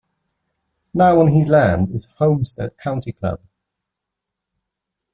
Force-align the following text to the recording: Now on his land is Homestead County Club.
Now 0.95 1.19
on 1.21 1.27
his 1.27 1.47
land 1.47 1.91
is 1.91 2.11
Homestead 2.17 2.75
County 2.79 3.11
Club. 3.11 3.39